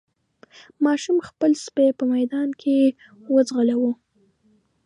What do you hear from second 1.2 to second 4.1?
خپل سپی په ميدان کې وځغلاوه.